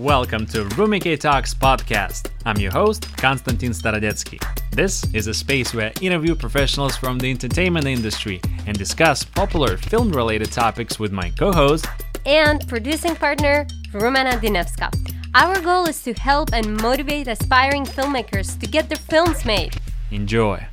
[0.00, 2.30] Welcome to Rumikay Talks podcast.
[2.46, 4.40] I'm your host, Konstantin Starodetskii.
[4.70, 9.76] This is a space where I interview professionals from the entertainment industry and discuss popular
[9.76, 11.86] film related topics with my co host
[12.24, 14.94] and producing partner, Rumena Dinevska.
[15.34, 19.80] Our goal is to help and motivate aspiring filmmakers to get their films made.
[20.12, 20.64] Enjoy.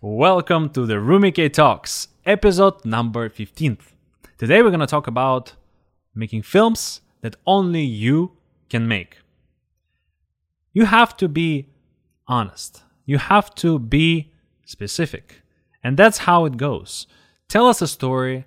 [0.00, 3.92] Welcome to the Rumikay Talks, episode number 15th.
[4.38, 5.54] Today we're going to talk about
[6.14, 8.32] making films that only you
[8.68, 9.16] can make.
[10.74, 11.70] You have to be
[12.28, 12.82] honest.
[13.06, 14.30] You have to be
[14.66, 15.40] specific.
[15.82, 17.06] And that's how it goes.
[17.48, 18.44] Tell us a story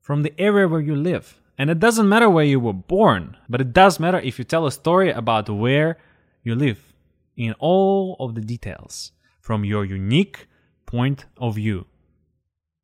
[0.00, 1.40] from the area where you live.
[1.58, 4.64] And it doesn't matter where you were born, but it does matter if you tell
[4.64, 5.98] a story about where
[6.44, 6.94] you live
[7.36, 10.46] in all of the details from your unique
[10.86, 11.84] point of view.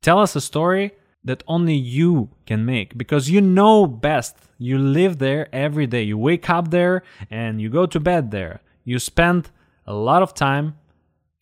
[0.01, 0.91] Tell us a story
[1.27, 4.35] that only you can make because you know best.
[4.57, 6.03] You live there every day.
[6.03, 8.61] You wake up there and you go to bed there.
[8.83, 9.51] You spend
[9.85, 10.75] a lot of time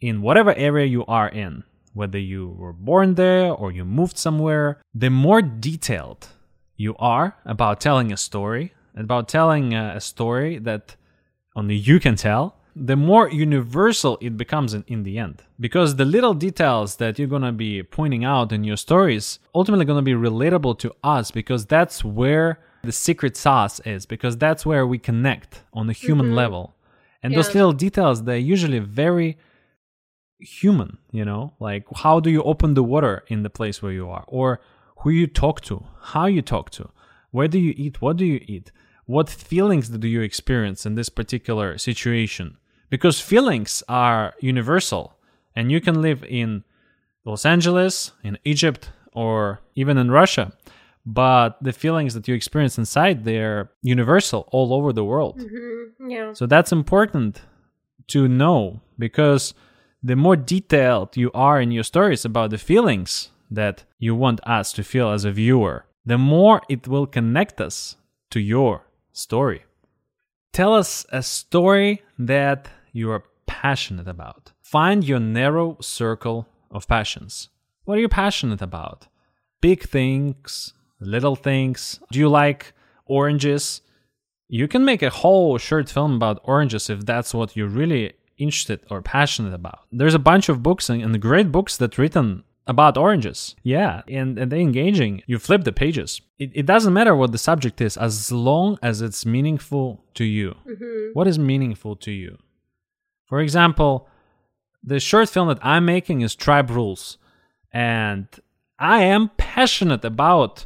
[0.01, 4.81] in whatever area you are in, whether you were born there or you moved somewhere.
[4.93, 6.27] The more detailed
[6.75, 10.95] you are about telling a story, about telling uh, a story that
[11.55, 15.43] only you can tell, the more universal it becomes in, in the end.
[15.59, 20.01] Because the little details that you're gonna be pointing out in your stories ultimately gonna
[20.01, 24.97] be relatable to us because that's where the secret sauce is, because that's where we
[24.97, 26.35] connect on a human mm-hmm.
[26.35, 26.75] level.
[27.23, 27.37] And yeah.
[27.37, 29.37] those little details, they're usually very
[30.37, 31.53] human, you know?
[31.59, 34.25] Like how do you open the water in the place where you are?
[34.27, 34.59] Or
[34.97, 36.89] who you talk to, how you talk to,
[37.31, 38.71] where do you eat, what do you eat?
[39.05, 42.57] What feelings do you experience in this particular situation?
[42.95, 45.17] Because feelings are universal
[45.53, 46.63] and you can live in
[47.25, 50.53] Los Angeles, in Egypt, or even in Russia.
[51.05, 55.37] But the feelings that you experience inside, they're universal all over the world.
[55.39, 56.09] Mm-hmm.
[56.09, 56.31] Yeah.
[56.31, 57.41] So that's important
[58.07, 59.53] to know because
[60.01, 64.71] the more detailed you are in your stories about the feelings that you want us
[64.71, 67.97] to feel as a viewer, the more it will connect us
[68.29, 69.65] to your story.
[70.53, 74.53] Tell us a story that you are passionate about.
[74.61, 77.49] Find your narrow circle of passions.
[77.83, 79.07] What are you passionate about?
[79.59, 81.99] Big things, little things.
[82.11, 82.73] Do you like
[83.05, 83.81] oranges?
[84.47, 88.79] You can make a whole short film about oranges if that's what you're really interested
[88.89, 89.79] or passionate about.
[89.91, 93.55] There's a bunch of books and, and great books that written about oranges.
[93.61, 95.21] Yeah, and, and they're engaging.
[95.27, 96.21] You flip the pages.
[96.39, 100.55] It, it doesn't matter what the subject is as long as it's meaningful to you.
[100.67, 101.11] Mm-hmm.
[101.13, 102.37] What is meaningful to you?
[103.25, 104.07] For example,
[104.83, 107.17] the short film that I'm making is Tribe Rules.
[107.71, 108.27] And
[108.79, 110.65] I am passionate about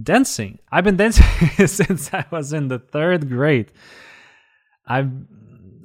[0.00, 0.58] dancing.
[0.70, 3.72] I've been dancing since I was in the third grade.
[4.86, 5.10] I've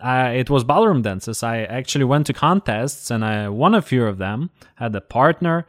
[0.02, 1.44] I, it was ballroom dances.
[1.44, 4.50] I actually went to contests and I won a few of them.
[4.76, 5.68] Had a partner.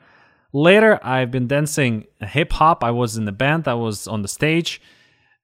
[0.53, 2.85] Later, I've been dancing hip hop.
[2.85, 3.69] I was in the band.
[3.69, 4.81] I was on the stage.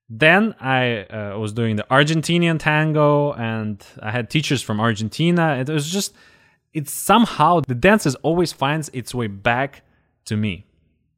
[0.08, 5.56] Then I uh, was doing the Argentinian tango, and I had teachers from Argentina.
[5.56, 6.14] It was just,
[6.72, 9.82] it's somehow the dances always finds its way back
[10.26, 10.64] to me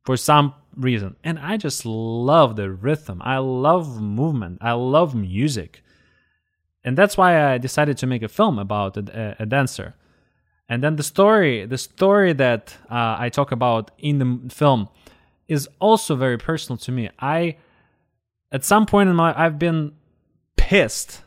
[0.04, 3.20] for some reason, and I just love the rhythm.
[3.22, 4.58] I love movement.
[4.62, 5.82] I love music
[6.88, 9.94] and that's why I decided to make a film about a, a dancer.
[10.70, 14.88] And then the story, the story that uh, I talk about in the film,
[15.48, 17.10] is also very personal to me.
[17.18, 17.56] I,
[18.52, 19.92] at some point in my, I've been
[20.56, 21.22] pissed.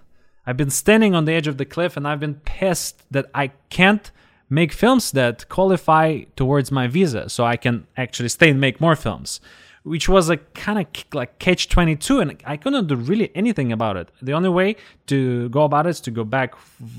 [0.46, 3.48] I've been standing on the edge of the cliff, and I've been pissed that I
[3.70, 4.12] can't
[4.50, 8.96] make films that qualify towards my visa, so I can actually stay and make more
[8.96, 9.40] films
[9.84, 13.98] which was a kind of like catch 22 and i couldn't do really anything about
[13.98, 14.12] it.
[14.22, 14.76] The only way
[15.08, 16.54] to go about it is to go back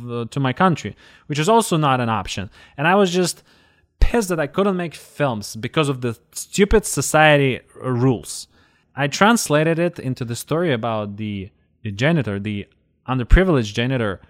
[0.09, 0.97] uh, to my country
[1.27, 2.51] which is also not an option.
[2.77, 3.43] And i was just
[4.01, 8.49] pissed that i couldn't make films because of the stupid society rules
[8.97, 11.51] i translated it into the story about the,
[11.83, 12.67] the janitor the
[13.09, 14.21] underprivileged janitor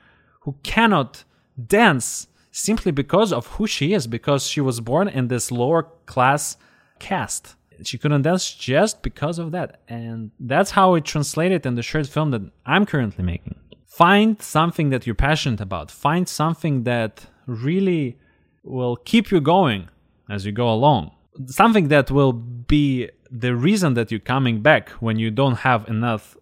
[0.40, 1.24] who cannot
[1.66, 6.56] dance simply because of who she is because she was born in this lower class
[6.98, 7.56] caste
[7.86, 9.80] she couldn't dance just because of that.
[9.88, 13.56] And that's how it translated in the short film that I'm currently making.
[13.86, 15.90] Find something that you're passionate about.
[15.90, 18.18] Find something that really
[18.62, 19.88] will keep you going
[20.30, 21.12] as you go along.
[21.46, 26.36] Something that will be the reason that you're coming back when you don't have enough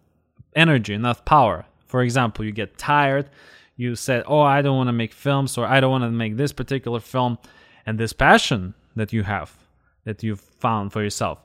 [0.55, 1.65] energy, enough power.
[1.87, 3.29] For example, you get tired,
[3.77, 6.35] you said, Oh, I don't want to make films, or I don't want to make
[6.35, 7.37] this particular film.
[7.85, 9.57] And this passion that you have
[10.03, 11.39] that you've found for yourself,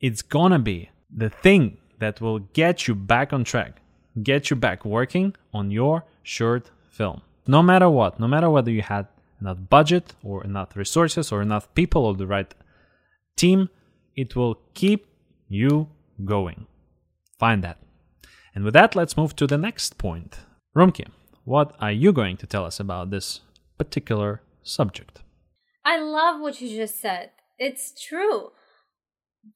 [0.00, 3.80] it's gonna be the thing that will get you back on track.
[4.22, 7.20] get you back working on your short film.
[7.46, 9.06] No matter what, no matter whether you had
[9.42, 12.54] enough budget or enough resources or enough people or the right
[13.36, 13.68] team,
[14.16, 15.06] it will keep
[15.48, 15.88] you
[16.24, 16.66] going.
[17.38, 17.78] Find that.
[18.54, 20.38] And with that, let's move to the next point.
[20.74, 21.06] Rumki,
[21.44, 23.40] what are you going to tell us about this
[23.78, 25.22] particular subject?
[25.84, 27.30] I love what you just said.
[27.58, 28.50] It's true.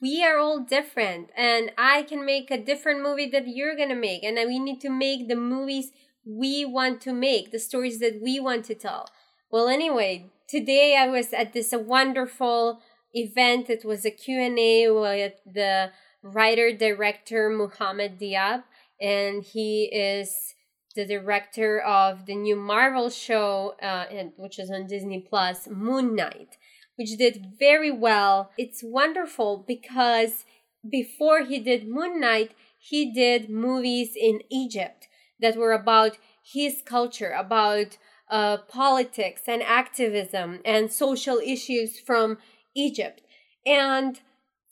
[0.01, 4.23] We are all different, and I can make a different movie that you're gonna make,
[4.23, 5.91] and we need to make the movies
[6.25, 9.09] we want to make, the stories that we want to tell.
[9.51, 12.81] Well, anyway, today I was at this wonderful
[13.15, 13.71] event.
[13.71, 15.93] It was a Q&A with the
[16.23, 18.65] writer director Mohamed Diab
[19.01, 20.55] and he is
[20.95, 26.15] the director of the new Marvel show uh, and which is on Disney Plus, Moon
[26.15, 26.57] Knight,
[26.97, 28.51] which did very well.
[28.59, 30.45] It's wonderful because
[30.89, 35.07] before he did Moon Knight, he did movies in Egypt
[35.39, 37.97] that were about his culture, about
[38.29, 42.39] uh, politics and activism and social issues from
[42.75, 43.23] Egypt.
[43.67, 44.21] And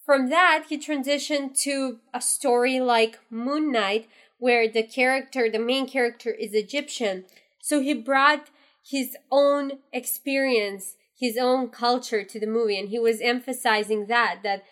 [0.04, 4.08] from that, he transitioned to a story like Moon Knight,
[4.38, 7.24] where the character, the main character, is Egyptian.
[7.60, 8.48] So he brought
[8.88, 14.62] his own experience, his own culture to the movie, and he was emphasizing that, that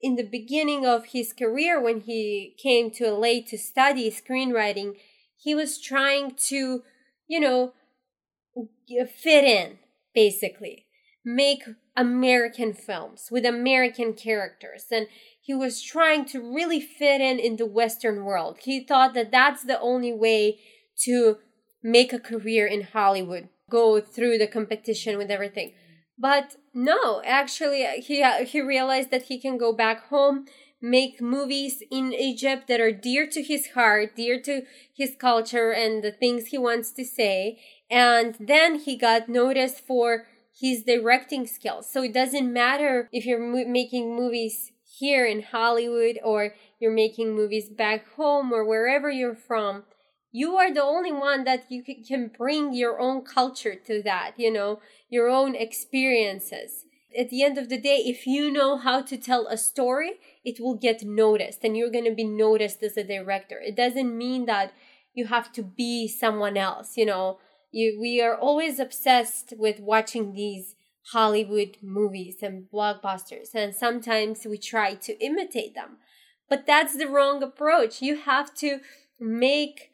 [0.00, 4.96] in the beginning of his career, when he came to LA to study screenwriting,
[5.36, 6.82] he was trying to,
[7.26, 7.72] you know,
[9.16, 9.78] fit in,
[10.14, 10.86] basically,
[11.24, 11.64] make
[11.96, 14.86] American films with American characters.
[14.90, 15.06] And
[15.40, 18.58] he was trying to really fit in in the Western world.
[18.62, 20.58] He thought that that's the only way
[21.04, 21.38] to
[21.82, 25.74] make a career in Hollywood, go through the competition with everything.
[26.18, 30.46] But no, actually, uh, he uh, he realized that he can go back home,
[30.80, 34.62] make movies in Egypt that are dear to his heart, dear to
[34.96, 37.58] his culture and the things he wants to say,
[37.90, 40.26] and then he got noticed for
[40.58, 41.90] his directing skills.
[41.90, 47.34] So it doesn't matter if you're mo- making movies here in Hollywood or you're making
[47.34, 49.84] movies back home or wherever you're from.
[50.30, 54.52] You are the only one that you can bring your own culture to that, you
[54.52, 56.84] know, your own experiences.
[57.16, 60.14] At the end of the day, if you know how to tell a story,
[60.44, 63.60] it will get noticed and you're going to be noticed as a director.
[63.60, 64.72] It doesn't mean that
[65.14, 67.38] you have to be someone else, you know
[67.74, 70.76] you, we are always obsessed with watching these
[71.12, 75.98] Hollywood movies and blockbusters, and sometimes we try to imitate them.
[76.48, 78.00] But that's the wrong approach.
[78.00, 78.78] You have to
[79.18, 79.90] make,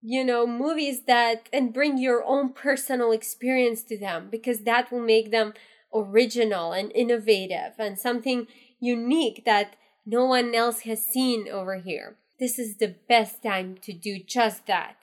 [0.00, 5.02] you know, movies that and bring your own personal experience to them because that will
[5.02, 5.52] make them
[5.94, 8.46] original and innovative and something
[8.80, 9.76] unique that
[10.06, 12.16] no one else has seen over here.
[12.40, 14.97] This is the best time to do just that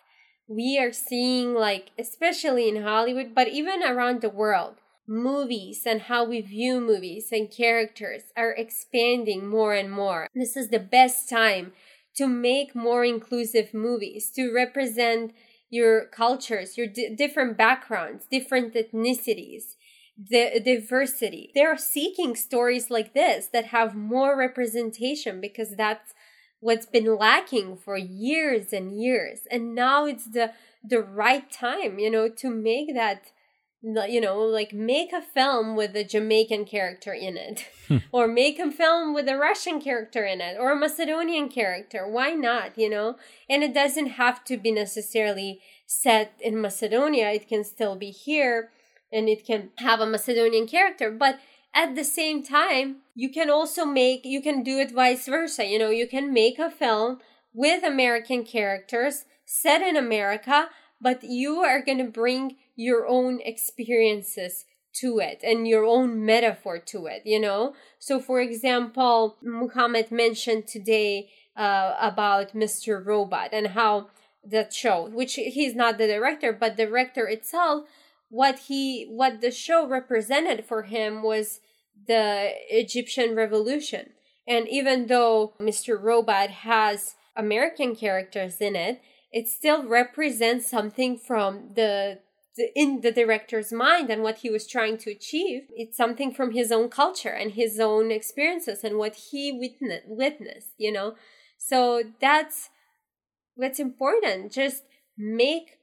[0.47, 4.75] we are seeing like especially in Hollywood but even around the world
[5.07, 10.27] movies and how we view movies and characters are expanding more and more.
[10.33, 11.73] This is the best time
[12.15, 15.33] to make more inclusive movies to represent
[15.69, 19.75] your cultures your d- different backgrounds different ethnicities
[20.17, 21.51] the diversity.
[21.53, 26.13] They're seeking stories like this that have more representation because that's
[26.65, 29.41] what's been lacking for years and years.
[29.51, 30.51] And now it's the
[30.83, 33.31] the right time you know to make that
[33.81, 37.67] you know like make a film with a jamaican character in it.
[37.87, 37.97] Hmm.
[38.11, 42.07] or make a film with a russian character in it or a macedonian character.
[42.07, 43.17] Why not you know?
[43.47, 47.29] And it doesn't have to be necessarily set in macedonia.
[47.29, 48.71] It can still be here
[49.13, 51.11] and it can have a macedonian character.
[51.11, 51.37] But
[51.75, 55.65] at the same time, you can also make, you can do it vice versa.
[55.65, 57.19] You know, you can make a film
[57.53, 60.69] with American characters set in America,
[61.01, 66.79] but you are going to bring your own experiences to it and your own metaphor
[66.79, 67.73] to it, you know?
[67.99, 73.05] So, for example, Mohamed mentioned today uh, about Mr.
[73.05, 74.07] Robot and how
[74.49, 77.85] that show, which he's not the director, but the director itself,
[78.29, 81.59] what he, what the show represented for him was
[82.07, 84.11] the Egyptian revolution.
[84.47, 86.01] And even though Mr.
[86.01, 92.19] Robot has American characters in it, it still represents something from the,
[92.55, 95.63] the, in the director's mind and what he was trying to achieve.
[95.75, 100.71] It's something from his own culture and his own experiences and what he witness, witnessed,
[100.77, 101.15] you know.
[101.57, 102.69] So that's
[103.55, 104.51] what's important.
[104.51, 104.83] Just
[105.17, 105.79] make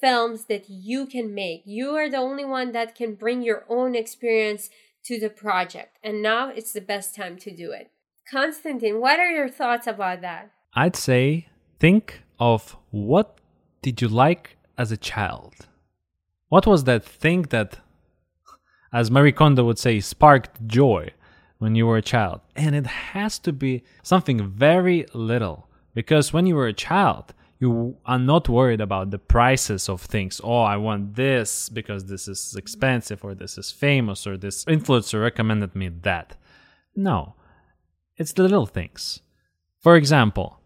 [0.00, 1.62] films that you can make.
[1.64, 4.68] You are the only one that can bring your own experience
[5.04, 5.98] to the project.
[6.02, 7.90] And now it's the best time to do it.
[8.30, 10.50] Konstantin, what are your thoughts about that?
[10.74, 13.38] I'd say think of what
[13.82, 15.54] did you like as a child?
[16.48, 17.78] What was that thing that,
[18.92, 21.10] as Marie Kondo would say, sparked joy
[21.58, 22.40] when you were a child?
[22.56, 25.68] And it has to be something very little.
[25.94, 30.40] Because when you were a child, you are not worried about the prices of things.
[30.42, 35.22] Oh, I want this because this is expensive, or this is famous, or this influencer
[35.22, 36.36] recommended me that.
[36.96, 37.34] No,
[38.16, 39.20] it's the little things.
[39.80, 40.60] For example,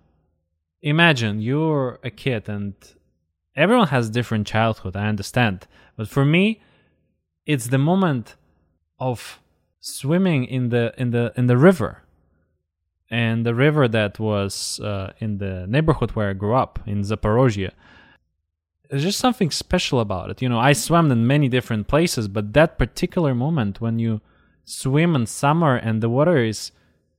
[0.83, 2.75] imagine you're a kid and
[3.57, 5.67] everyone has different childhood, I understand.
[5.97, 6.63] But for me,
[7.47, 8.37] it's the moment
[8.99, 9.41] of
[9.81, 12.03] swimming in the in the in the river
[13.11, 17.71] and the river that was uh, in the neighborhood where I grew up in Zaporozhye.
[18.91, 20.43] There's just something special about it.
[20.43, 24.21] You know, I swam in many different places, but that particular moment when you
[24.65, 26.73] swim in summer and the water is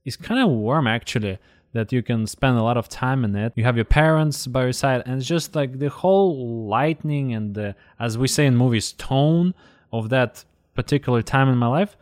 [0.04, 1.38] is kind of warm actually
[1.72, 3.52] that you can spend a lot of time in it.
[3.54, 7.54] You have your parents by your side, and it's just like the whole lightning and
[7.54, 9.54] the, as we say in movies, tone
[9.92, 10.44] of that
[10.74, 11.96] particular time in my life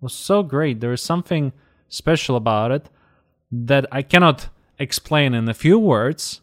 [0.00, 0.80] was so great.
[0.80, 1.52] There is something
[1.88, 2.88] special about it
[3.50, 6.40] that I cannot explain in a few words,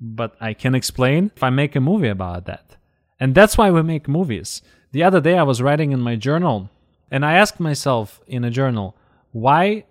[0.00, 2.76] but I can explain if I make a movie about that.
[3.18, 4.62] And that's why we make movies.
[4.92, 6.70] The other day I was writing in my journal
[7.10, 8.96] and I asked myself in a journal,
[9.32, 9.84] why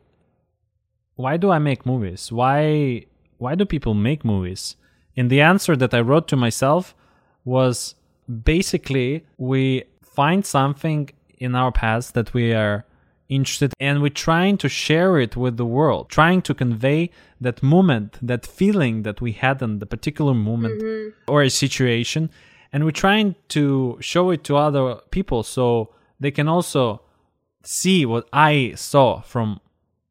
[1.15, 2.31] why do I make movies?
[2.31, 3.05] Why
[3.37, 4.75] why do people make movies?
[5.15, 6.95] And the answer that I wrote to myself
[7.45, 7.95] was
[8.43, 12.85] basically we find something in our past that we are
[13.29, 17.09] interested and we're trying to share it with the world trying to convey
[17.39, 21.31] that moment that feeling that we had in the particular moment mm-hmm.
[21.31, 22.29] or a situation
[22.73, 27.01] and we're trying to show it to other people so they can also
[27.63, 29.59] see what i saw from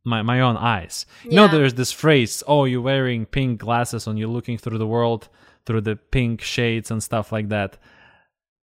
[0.05, 1.31] my, my own eyes yeah.
[1.31, 4.87] you know there's this phrase oh you're wearing pink glasses and you're looking through the
[4.87, 5.29] world
[5.67, 7.77] through the pink shades and stuff like that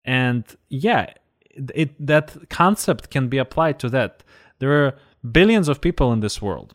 [0.05, 1.07] and yeah
[1.55, 4.23] it that concept can be applied to that
[4.59, 4.95] there are
[5.31, 6.73] billions of people in this world,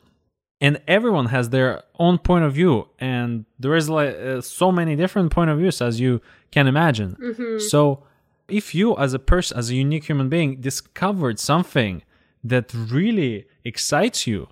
[0.61, 4.97] and everyone has their own point of view, and there is like uh, so many
[4.97, 6.21] different point of views as you
[6.51, 7.17] can imagine.
[7.21, 7.59] Mm-hmm.
[7.59, 8.05] So,
[8.49, 12.03] if you, as a person, as a unique human being, discovered something
[12.43, 14.49] that really excites you,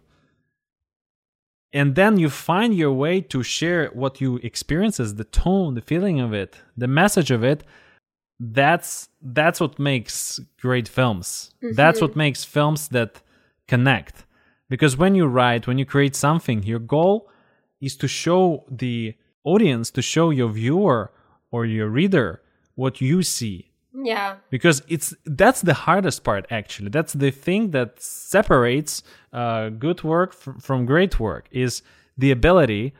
[1.72, 6.20] and then you find your way to share what you experience the tone, the feeling
[6.20, 7.64] of it, the message of it,
[8.40, 11.52] that's that's what makes great films.
[11.62, 11.74] Mm-hmm.
[11.74, 13.20] That's what makes films that
[13.66, 14.24] connect.
[14.68, 17.28] Because when you write, when you create something, your goal
[17.80, 19.14] is to show the
[19.44, 21.10] audience, to show your viewer
[21.50, 22.42] or your reader
[22.74, 23.70] what you see.
[23.94, 24.36] Yeah.
[24.50, 26.90] Because it's that's the hardest part actually.
[26.90, 29.02] That's the thing that separates
[29.32, 31.82] uh, good work f- from great work is
[32.16, 32.92] the ability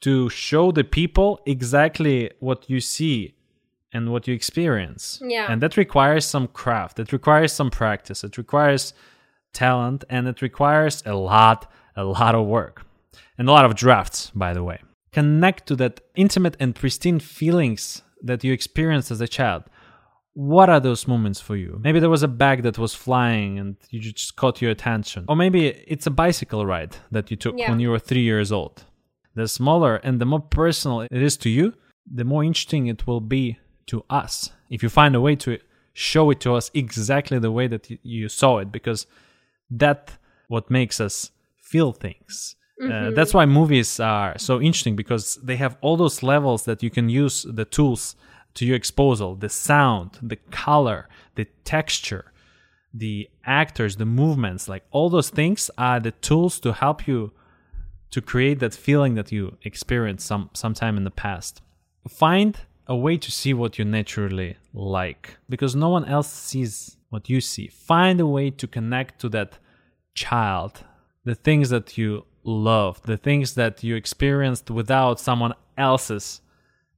[0.00, 3.34] to show the people exactly what you see
[3.92, 5.20] and what you experience.
[5.22, 5.46] Yeah.
[5.48, 6.98] And that requires some craft.
[6.98, 8.24] It requires some practice.
[8.24, 8.94] It requires
[9.52, 12.86] talent and it requires a lot, a lot of work.
[13.38, 14.80] And a lot of drafts, by the way.
[15.12, 19.64] Connect to that intimate and pristine feelings that you experienced as a child.
[20.34, 21.78] What are those moments for you?
[21.82, 25.26] Maybe there was a bag that was flying and you just caught your attention.
[25.28, 27.68] Or maybe it's a bicycle ride that you took yeah.
[27.70, 28.84] when you were three years old.
[29.34, 31.74] The smaller and the more personal it is to you,
[32.10, 34.50] the more interesting it will be to us.
[34.70, 35.58] If you find a way to
[35.92, 39.06] show it to us exactly the way that you saw it because
[39.70, 40.16] that
[40.48, 41.30] what makes us
[41.62, 42.56] feel things.
[42.80, 43.08] Uh, mm-hmm.
[43.08, 46.90] uh, that's why movies are so interesting because they have all those levels that you
[46.90, 48.16] can use the tools
[48.54, 52.32] to your disposal the sound the color the texture
[52.92, 57.32] the actors the movements like all those things are the tools to help you
[58.12, 61.62] to create that feeling that you experienced some sometime in the past.
[62.08, 62.56] Find
[62.92, 67.40] a way to see what you naturally like because no one else sees what you
[67.40, 67.66] see.
[67.66, 69.56] Find a way to connect to that
[70.12, 70.84] child,
[71.24, 76.42] the things that you love, the things that you experienced without someone else's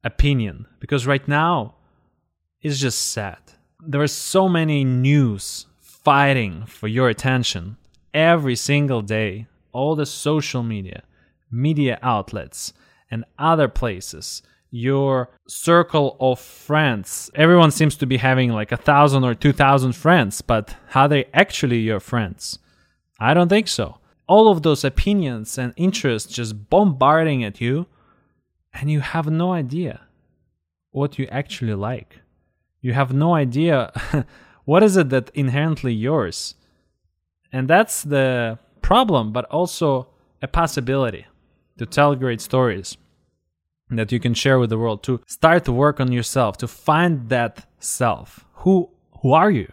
[0.02, 0.66] opinion.
[0.80, 1.76] Because right now,
[2.60, 3.38] it's just sad.
[3.80, 7.76] There are so many news fighting for your attention
[8.12, 9.46] every single day.
[9.70, 11.04] All the social media,
[11.52, 12.72] media outlets,
[13.12, 14.42] and other places
[14.74, 17.30] your circle of friends.
[17.36, 21.26] Everyone seems to be having like a thousand or two thousand friends, but are they
[21.32, 22.58] actually your friends?
[23.20, 23.98] I don't think so.
[24.26, 27.86] All of those opinions and interests just bombarding at you,
[28.72, 30.00] and you have no idea
[30.90, 32.18] what you actually like.
[32.80, 33.92] You have no idea
[34.64, 36.56] what is it that inherently yours.
[37.52, 40.08] And that's the problem, but also
[40.42, 41.26] a possibility
[41.78, 42.96] to tell great stories.
[43.90, 47.28] That you can share with the world to start to work on yourself, to find
[47.28, 48.44] that self.
[48.62, 49.70] Who who are you?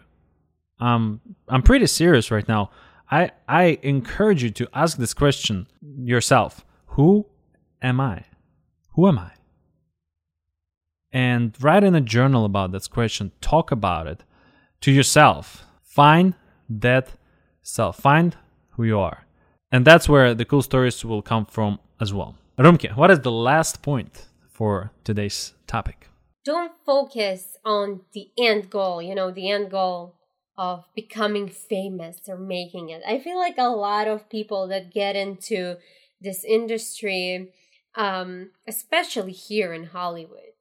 [0.80, 2.70] Um, I'm pretty serious right now.
[3.10, 6.64] I I encourage you to ask this question yourself.
[6.86, 7.26] Who
[7.80, 8.24] am I?
[8.94, 9.32] Who am I?
[11.12, 13.32] And write in a journal about this question.
[13.40, 14.24] Talk about it
[14.80, 15.64] to yourself.
[15.82, 16.34] Find
[16.68, 17.12] that
[17.62, 17.98] self.
[17.98, 18.36] Find
[18.70, 19.26] who you are.
[19.70, 22.36] And that's where the cool stories will come from as well.
[22.62, 26.06] Rumke, what is the last point for today's topic?
[26.44, 30.14] Don't focus on the end goal, you know, the end goal
[30.56, 33.02] of becoming famous or making it.
[33.04, 35.78] I feel like a lot of people that get into
[36.20, 37.48] this industry,
[37.96, 40.54] um, especially here in Hollywood,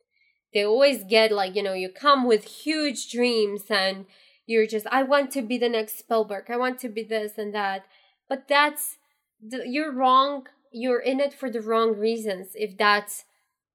[0.55, 4.07] they always get like, you know, you come with huge dreams and
[4.47, 7.53] you're just, I want to be the next Spielberg, I want to be this and
[7.53, 7.85] that.
[8.27, 8.97] But that's,
[9.39, 10.47] you're wrong.
[10.71, 13.25] You're in it for the wrong reasons if that's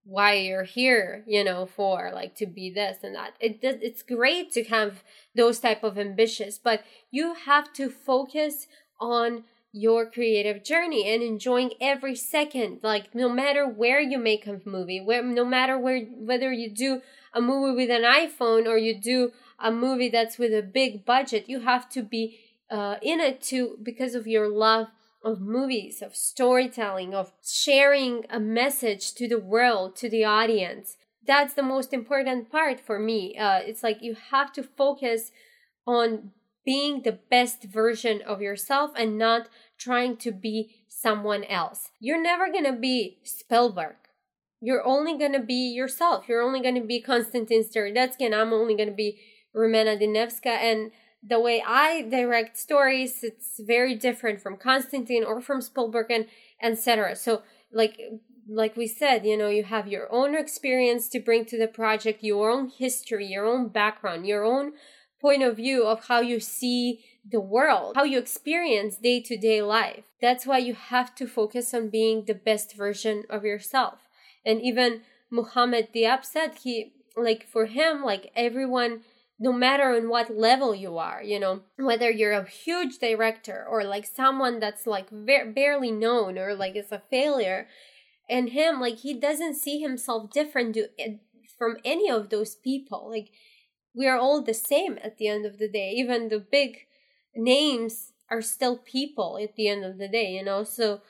[0.07, 3.75] why you're here you know for like to be this and that it does.
[3.83, 5.03] it's great to have
[5.35, 8.69] those type of ambitions but you have to focus
[9.01, 14.61] on your creative journey and enjoying every second like no matter where you make a
[14.65, 17.03] movie where no matter where whether you do
[17.35, 21.49] a movie with an iphone or you do a movie that's with a big budget
[21.49, 22.39] you have to be
[22.71, 24.87] uh, in it too because of your love
[25.25, 30.97] of movies, of storytelling, of sharing a message to the world, to the audience.
[31.27, 33.37] That's the most important part for me.
[33.37, 35.33] Uh, it's like you have to focus
[35.87, 36.31] on
[36.65, 41.91] being the best version of yourself and not trying to be someone else.
[42.01, 43.97] You're never gonna be Spielberg.
[44.61, 46.29] You're only gonna be yourself.
[46.29, 49.21] You're only gonna be Konstantin Starodetskii, and I'm only gonna be
[49.55, 50.47] Rumena Dinevska.
[50.47, 50.91] And
[51.29, 56.27] the way I direct stories, it's very different from Constantine or from Spielberg and
[56.63, 57.17] etc.
[57.17, 57.43] So
[57.73, 58.01] like
[58.49, 62.23] like we said, you know, you have your own experience to bring to the project,
[62.23, 64.73] your own history, your own background, your own
[65.21, 69.63] point of view of how you see the world, how you experience day to day
[69.63, 70.05] life.
[70.21, 73.99] That's why you have to focus on being the best version of yourself.
[74.45, 79.01] And even Mohamed Diab said he, like, for him, like, everyone
[79.39, 83.85] no matter on what level you are you know whether you're a huge director or
[83.85, 87.67] like someone that's like barely known or like is a failure
[88.29, 91.17] and him like he doesn't see himself different to, eh,
[91.59, 93.09] from any of those people.
[93.11, 93.31] Like
[93.95, 95.93] we are all the same at the end of the day.
[95.93, 96.87] Even the big
[97.35, 100.65] names are still people at the end of the day you know?
[100.65, 101.03] So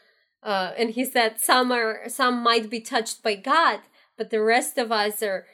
[0.43, 3.81] uh and he said some are some might be touched by god
[4.19, 5.47] but the rest of us are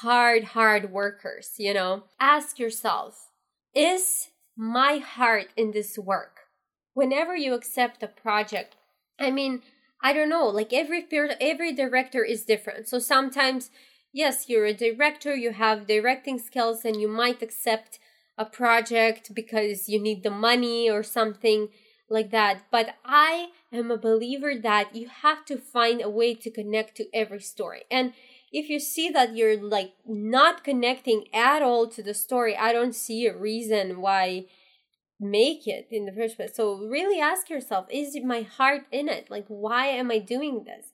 [0.00, 2.04] hard, hard workers, you know?
[2.18, 3.28] Ask yourself,
[3.74, 6.40] is my heart in this work?
[6.94, 8.76] Whenever you accept a project,
[9.18, 9.62] I mean,
[10.02, 11.06] I don't know, like every
[11.40, 12.88] every director is different.
[12.88, 13.70] So sometimes
[14.12, 17.98] yes, you're a director, you have directing skills and you might accept
[18.36, 21.68] a project because you need the money or something
[22.08, 22.62] like that.
[22.70, 27.06] But I am a believer that you have to find a way to connect to
[27.14, 27.84] every story.
[27.90, 28.14] And
[28.52, 32.94] if you see that you're like not connecting at all to the story, I don't
[32.94, 34.46] see a reason why
[35.20, 36.56] make it in the first place.
[36.56, 39.30] So really ask yourself, is my heart in it?
[39.30, 40.92] Like why am I doing this?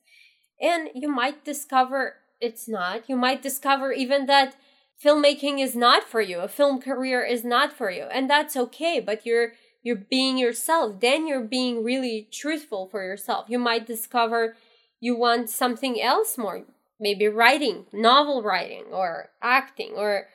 [0.61, 3.09] And you might discover it's not.
[3.09, 4.55] You might discover even that
[5.03, 6.39] filmmaking is not for you.
[6.39, 8.03] A film career is not for you.
[8.03, 10.99] And that's okay, but you're you're being yourself.
[10.99, 13.45] Then you're being really truthful for yourself.
[13.47, 14.57] You might discover
[14.99, 16.65] you want something else more
[16.99, 20.27] maybe writing, novel writing, or acting, or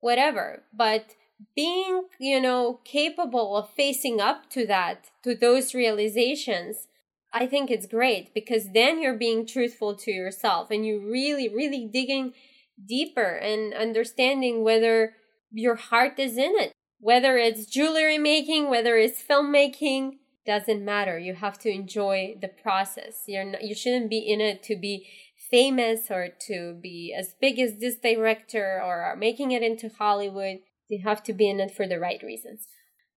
[0.00, 0.62] whatever.
[0.72, 1.14] But
[1.54, 6.88] being, you know, capable of facing up to that, to those realizations,
[7.32, 11.86] I think it's great because then you're being truthful to yourself and you really, really
[11.86, 12.32] digging
[12.86, 15.14] deeper and understanding whether
[15.52, 16.72] your heart is in it.
[17.00, 21.18] Whether it's jewelry making, whether it's filmmaking, doesn't matter.
[21.18, 23.24] You have to enjoy the process.
[23.26, 25.06] You're not, you shouldn't be in it to be
[25.50, 30.58] famous or to be as big as this director or are making it into Hollywood.
[30.88, 32.66] You have to be in it for the right reasons.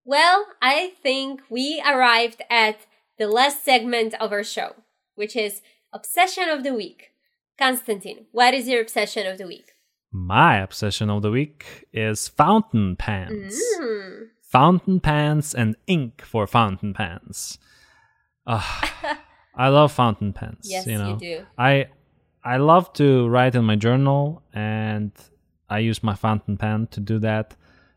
[0.03, 2.85] Well, I think we arrived at
[3.17, 4.75] the last segment of our show,
[5.15, 5.61] which is
[5.93, 7.11] Obsession of the Week.
[7.57, 9.73] Konstantin, what is your obsession of the week?
[10.11, 13.61] My obsession of the week is fountain pens.
[13.79, 14.29] Mm.
[14.41, 17.59] Fountain pens and ink for fountain pens.
[18.47, 18.63] Uh,
[19.55, 20.61] I love fountain pens.
[20.63, 21.19] Yes, you, know?
[21.21, 21.45] you do.
[21.57, 21.87] I
[22.43, 25.11] I love to write in my journal, and
[25.69, 27.55] I use my fountain pen to do that.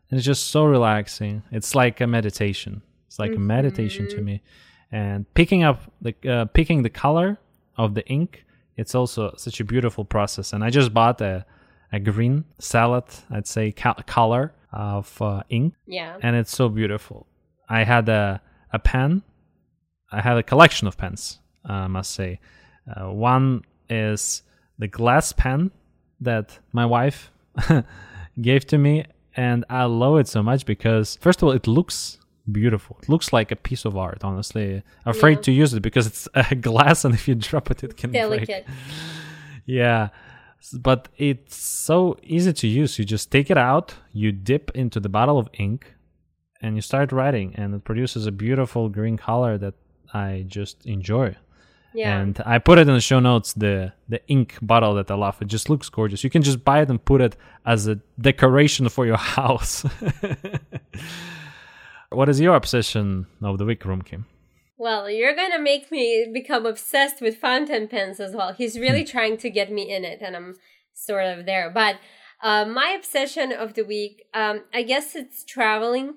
[0.09, 1.43] And it's just so relaxing.
[1.51, 2.81] It's like a meditation.
[3.07, 3.41] It's like mm-hmm.
[3.41, 4.41] a meditation to me.
[4.91, 7.37] And picking up the uh, picking the color
[7.75, 8.45] of the ink
[8.77, 10.53] It's also such a beautiful process.
[10.53, 11.45] And I just bought a,
[11.91, 15.75] a green salad, I'd say, color of uh, ink.
[15.87, 16.17] Yeah.
[16.21, 17.25] And it's so beautiful.
[17.69, 18.41] I had a,
[18.73, 19.23] a pen.
[20.11, 22.39] I had a collection of pens, I must say.
[22.85, 24.41] Uh, one is
[24.77, 25.71] the glass pen
[26.21, 27.31] that my wife
[28.41, 29.05] gave to me.
[29.37, 32.19] And I love it so much because, first of all, it looks
[32.51, 32.97] beautiful.
[33.03, 34.81] It looks like a piece of art, honestly.
[35.05, 35.41] Afraid Yeah.
[35.41, 38.21] to use it because it's a glass and if you drop it, it can break.
[38.47, 38.65] Delicate.
[39.65, 40.09] Yeah.
[40.73, 42.97] But it's so easy to use.
[42.99, 45.93] You just take it out, you dip into the bottle of ink,
[46.61, 49.73] and you start writing, and it produces a beautiful green color that
[50.13, 51.35] I just enjoy.
[51.95, 52.19] Yeah.
[52.19, 55.41] And I put it in the show notes the the ink bottle that I love.
[55.41, 56.23] It just looks gorgeous.
[56.23, 59.85] You can just buy it and put it as a decoration for your house.
[62.09, 64.25] what is your obsession of the week, Room Kim?
[64.77, 68.53] Well, you're gonna make me become obsessed with fountain pens as well.
[68.53, 69.07] He's really Hmm.
[69.15, 70.55] trying to get me in it, and I'm
[70.93, 71.69] sort of there.
[71.69, 71.95] But
[72.43, 76.15] uh, my obsession of the week, um, I guess it's traveling,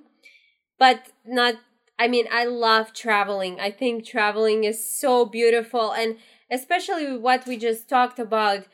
[0.79, 1.55] but not.
[1.99, 3.59] I mean, I love traveling.
[3.61, 6.17] I think traveling is so beautiful, and
[6.51, 8.65] especially what we just talked about,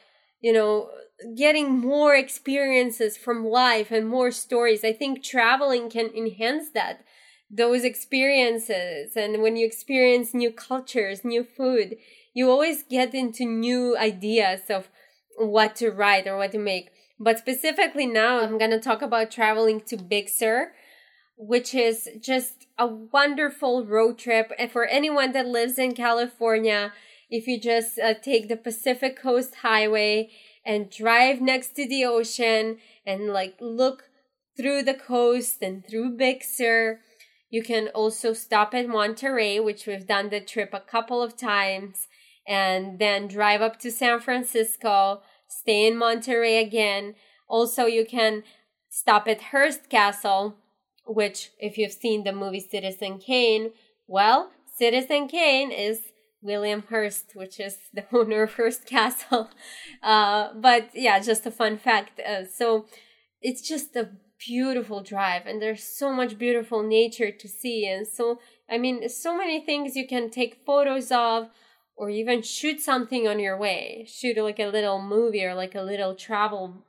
[0.41, 0.91] you know,
[1.37, 4.85] getting more experiences from life and more stories.
[4.85, 7.05] I think traveling can enhance that
[7.51, 11.97] those experiences and when you experience new cultures new food
[12.33, 14.89] you always get into new ideas of
[15.37, 19.31] what to write or what to make but specifically now i'm going to talk about
[19.31, 20.73] traveling to big sur
[21.37, 26.93] which is just a wonderful road trip and for anyone that lives in california
[27.31, 30.31] if you just uh, take the pacific coast highway
[30.65, 34.05] and drive next to the ocean and like look
[34.57, 37.01] through the coast and through big sur
[37.55, 42.09] you can also stop at Monterey, which we've done the trip a couple of times,
[42.49, 47.15] and then drive up to San Francisco, stay in Monterey again.
[47.47, 48.43] Also, you can
[48.91, 50.57] stop at Hearst Castle,
[51.07, 53.73] which, if you've seen the movie Citizen Kane,
[54.07, 56.01] well, Citizen Kane is
[56.43, 59.51] William Hearst, which is the owner of Hearst Castle.
[60.03, 62.21] Uh, but yeah, just a fun fact.
[62.21, 62.85] Uh, so
[63.41, 64.11] it's just a
[64.47, 68.39] beautiful drive and there's so much beautiful nature to see and so
[68.69, 71.49] i mean so many things you can take photos of
[71.97, 75.81] or even shoot something on your way shoot like a little movie or like a
[75.81, 76.85] little travel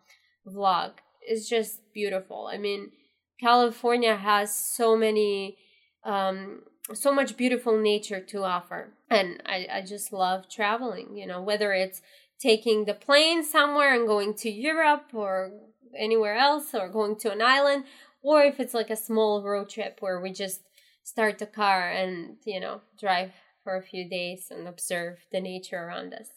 [0.48, 2.92] vlog it's just beautiful i mean
[3.40, 5.58] california has so many
[6.04, 6.62] um
[6.94, 11.74] so much beautiful nature to offer and i i just love traveling you know whether
[11.74, 12.02] it's
[12.40, 15.52] taking the plane somewhere and going to europe or
[15.98, 17.84] anywhere else or going to an island
[18.22, 20.62] or if it's like a small road trip where we just
[21.04, 23.32] start the car and you know drive
[23.64, 26.28] for a few days and observe the nature around us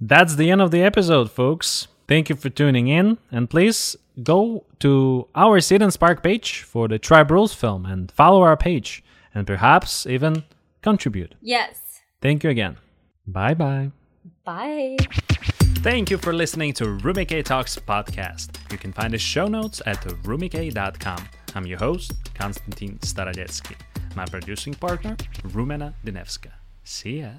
[0.00, 1.88] That's the end of the episode, folks.
[2.08, 6.88] Thank you for tuning in, and please go to our Seed and Spark page for
[6.88, 10.42] the Tribe Rules film and follow our page, and perhaps even
[10.82, 11.34] contribute.
[11.40, 12.76] yes Thank you again.
[13.26, 13.90] Bye bye.
[14.44, 14.96] bye
[15.84, 18.48] Thank you for listening to Rumikay Talks podcast.
[18.72, 21.20] You can find the show notes at rumikay.com.
[21.54, 23.76] I'm your host, Konstantin Starodetskii.
[24.16, 25.14] My producing partner,
[25.54, 26.50] Rumena Dinevska.
[26.82, 27.30] See ya.